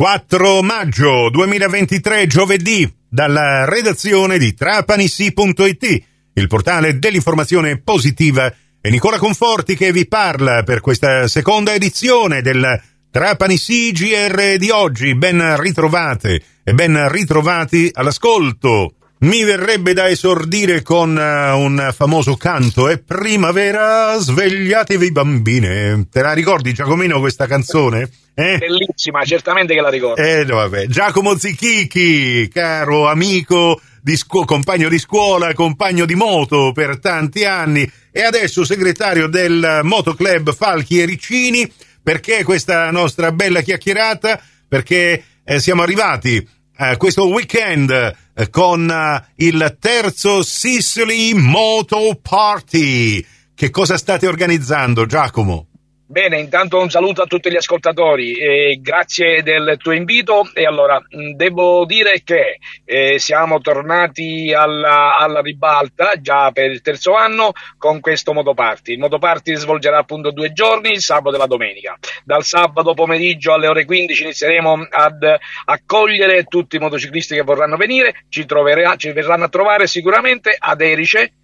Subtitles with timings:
[0.00, 8.50] 4 maggio 2023, giovedì, dalla redazione di trapanisi.it, il portale dell'informazione positiva.
[8.80, 15.14] È Nicola Conforti che vi parla per questa seconda edizione del Trapanisi GR di oggi.
[15.16, 18.94] Ben ritrovate e ben ritrovati all'ascolto.
[19.22, 26.06] Mi verrebbe da esordire con uh, un famoso canto, è primavera, svegliatevi bambine.
[26.10, 28.08] Te la ricordi Giacomino questa canzone?
[28.32, 28.56] Eh?
[28.56, 30.22] Bellissima, certamente che la ricordo.
[30.22, 30.86] Eh, vabbè.
[30.86, 37.86] Giacomo Zichichi, caro amico, di scu- compagno di scuola, compagno di moto per tanti anni
[38.10, 41.70] e adesso segretario del Motoclub Falchi e Riccini.
[42.02, 44.40] Perché questa nostra bella chiacchierata?
[44.66, 53.24] Perché eh, siamo arrivati a questo weekend eh, con eh, il terzo Sicily Moto Party.
[53.54, 55.69] Che cosa state organizzando, Giacomo?
[56.10, 61.00] Bene, intanto un saluto a tutti gli ascoltatori, eh, grazie del tuo invito e allora
[61.36, 68.00] devo dire che eh, siamo tornati alla, alla, ribalta già per il terzo anno con
[68.00, 68.94] questo motoparty.
[68.94, 71.96] Il motoparty svolgerà appunto due giorni, il sabato e la domenica.
[72.24, 75.22] Dal sabato pomeriggio alle ore 15 inizieremo ad
[75.66, 80.80] accogliere tutti i motociclisti che vorranno venire, ci, troverà, ci verranno a trovare sicuramente ad
[80.80, 81.34] Erice,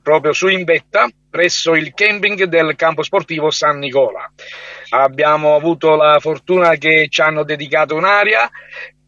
[0.00, 4.30] proprio su in vetta, presso il camping del campo sportivo San Nicola.
[4.90, 8.50] Abbiamo avuto la fortuna che ci hanno dedicato un'area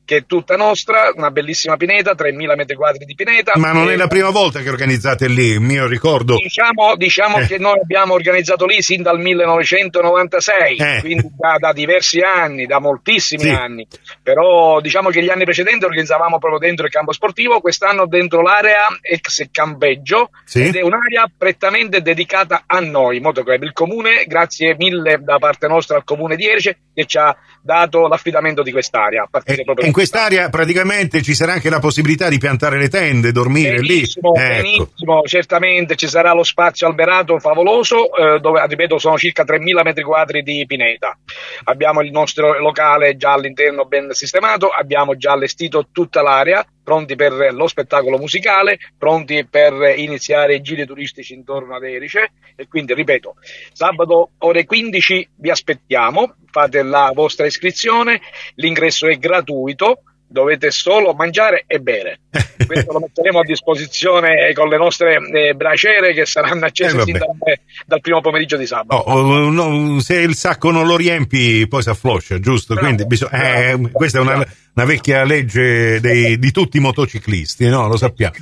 [0.05, 3.53] che è tutta nostra, una bellissima pineta, 3.000 metri quadri di pineta.
[3.57, 6.37] Ma non è la prima volta che organizzate lì, mio ricordo.
[6.37, 7.47] Diciamo, diciamo eh.
[7.47, 11.01] che noi abbiamo organizzato lì sin dal 1996, eh.
[11.01, 13.49] quindi da, da, diversi anni, da moltissimi sì.
[13.49, 13.87] anni.
[14.23, 18.87] Però diciamo che gli anni precedenti organizzavamo proprio dentro il campo sportivo, quest'anno dentro l'area
[19.01, 20.65] ex campeggio, sì.
[20.65, 23.63] ed è un'area prettamente dedicata a noi, Motoclub.
[23.63, 28.07] Il comune, grazie mille da parte nostra al comune di Erice, che ci ha dato
[28.07, 29.23] l'affidamento di quest'area.
[29.23, 33.31] A partire e, proprio quest'area praticamente ci sarà anche la possibilità di piantare le tende,
[33.31, 34.41] dormire benissimo, lì.
[34.41, 34.63] Ecco.
[34.63, 40.03] Benissimo, certamente ci sarà lo spazio alberato favoloso, eh, dove ripeto sono circa 3.000 metri
[40.03, 41.17] quadri di pineta.
[41.65, 47.53] Abbiamo il nostro locale già all'interno ben sistemato, abbiamo già allestito tutta l'area, pronti per
[47.53, 53.37] lo spettacolo musicale, pronti per iniziare i giri turistici intorno ad Erice e quindi ripeto,
[53.73, 58.21] sabato ore 15 vi aspettiamo, fate la vostra iscrizione,
[58.57, 62.21] l'ingresso è gratuito, dovete solo mangiare e bere.
[62.67, 67.37] Questo lo metteremo a disposizione con le nostre eh, braciere che saranno accese eh, dal,
[67.85, 69.03] dal, primo pomeriggio di sabato.
[69.03, 72.75] Oh, oh, no, se il sacco non lo riempi, poi si affloscia, giusto?
[72.75, 74.35] Quindi bisog- eh, questa è una,
[74.75, 77.87] una vecchia legge dei, di tutti i motociclisti, no?
[77.89, 78.35] Lo sappiamo.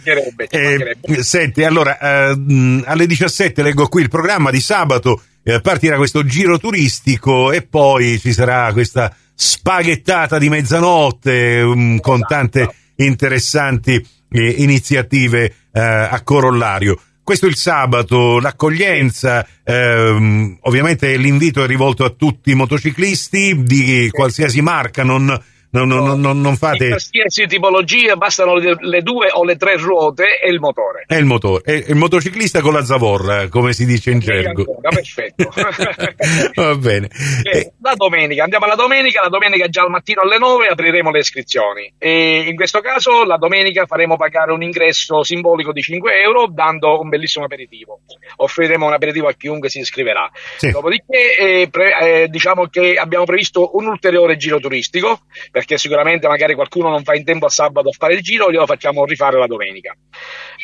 [0.49, 6.25] Eh, senti, allora, eh, alle 17 leggo qui il programma di sabato, eh, partirà questo
[6.25, 12.35] giro turistico e poi ci sarà questa spaghettata di mezzanotte um, con esatto.
[12.35, 17.01] tante interessanti eh, iniziative eh, a corollario.
[17.25, 24.09] Questo è il sabato, l'accoglienza, ehm, ovviamente l'invito è rivolto a tutti i motociclisti di
[24.11, 25.41] qualsiasi marca, non,
[25.73, 26.85] non, non, non, non fate...
[26.85, 31.05] In qualsiasi tipologia bastano le, le, due o le tre ruote e il motore.
[31.07, 34.65] È il motore, è il motociclista con la zavorra, come si dice in gergo.
[34.81, 35.49] Perfetto.
[36.55, 37.09] Va bene.
[37.53, 41.19] Eh, la domenica, andiamo alla domenica, la domenica già al mattino alle 9 apriremo le
[41.19, 41.93] iscrizioni.
[41.99, 47.01] E in questo caso la domenica faremo pagare un ingresso simbolico di 5 euro dando
[47.01, 48.01] un bellissimo aperitivo.
[48.37, 50.31] Offriremo un aperitivo a chiunque si iscriverà.
[50.57, 50.71] Sì.
[50.71, 55.21] Dopodiché eh, pre, eh, diciamo che abbiamo previsto un ulteriore giro turistico
[55.63, 58.67] perché sicuramente magari qualcuno non fa in tempo a sabato a fare il giro, glielo
[58.67, 59.97] facciamo rifare la domenica.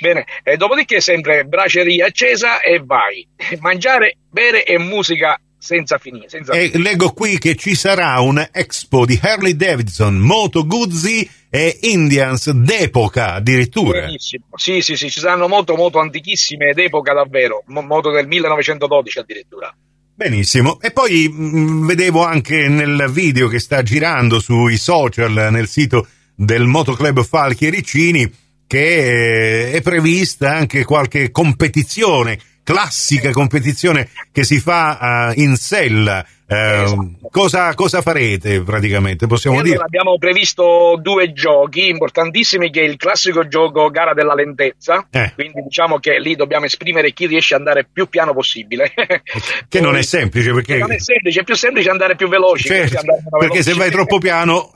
[0.00, 3.26] Bene, e dopodiché sempre braceria accesa e vai.
[3.60, 6.28] Mangiare, bere e musica senza finire.
[6.28, 6.82] Senza e finire.
[6.82, 13.34] leggo qui che ci sarà un expo di Harley Davidson, Moto Guzzi e Indians d'epoca
[13.34, 14.00] addirittura.
[14.00, 14.46] Benissimo.
[14.56, 19.72] Sì, sì, sì, ci saranno moto, moto antichissime d'epoca davvero, moto del 1912 addirittura.
[20.18, 20.80] Benissimo.
[20.80, 26.08] E poi mh, mm, vedevo anche nel video che sta girando sui social, nel sito
[26.34, 28.28] del Motoclub Falchi e Riccini,
[28.66, 36.82] che è prevista anche qualche competizione, classica competizione che si fa uh, in sella eh,
[36.82, 37.28] esatto.
[37.30, 39.26] cosa, cosa, farete praticamente?
[39.26, 39.84] Possiamo allora, dire?
[39.84, 45.32] Abbiamo previsto due giochi importantissimi che è il classico gioco gara della lentezza, eh.
[45.34, 48.94] quindi diciamo che lì dobbiamo esprimere chi riesce ad andare più piano possibile.
[49.68, 50.78] che non è semplice perché...
[50.78, 52.68] Non è semplice, è più semplice andare più veloci.
[52.68, 53.02] Certo,
[53.38, 54.72] perché se vai troppo piano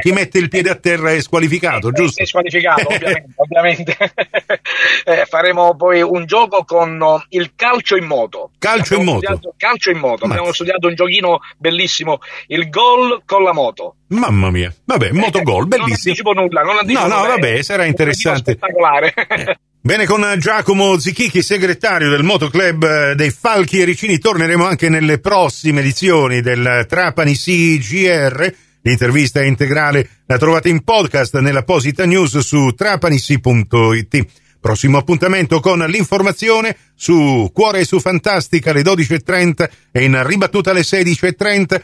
[0.00, 2.22] chi mette il piede a terra è squalificato, giusto?
[2.22, 3.34] È squalificato, ovviamente.
[3.36, 3.96] ovviamente.
[5.04, 8.52] eh, faremo poi un gioco con il calcio in moto.
[8.58, 9.54] Calcio abbiamo in moto?
[9.58, 10.34] Calcio in moto, Ma...
[10.34, 13.96] abbiamo studiato un gioco giochino bellissimo, il gol con la moto.
[14.08, 15.86] Mamma mia, vabbè, eh, motogol, bellissimo.
[15.86, 18.52] Non anticipo nulla, non anticipo No, no, vabbè, sarà interessante.
[18.52, 19.14] Spettacolare.
[19.14, 19.58] Eh.
[19.82, 26.40] Bene, con Giacomo Zichichi, segretario del Motoclub dei Falchi Ericini, torneremo anche nelle prossime edizioni
[26.42, 28.54] del Trapani CGR.
[28.82, 34.26] L'intervista integrale la trovate in podcast nell'apposita news su trapanisi.it.
[34.60, 41.80] Prossimo appuntamento con l'informazione su Cuore su Fantastica alle 12.30 e in ribattuta alle 16.30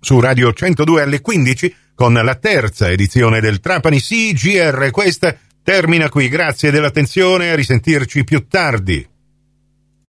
[0.00, 4.90] su Radio 102 alle 15 con la terza edizione del Trapani CGR.
[4.90, 6.28] Questa termina qui.
[6.28, 9.15] Grazie dell'attenzione, a risentirci più tardi.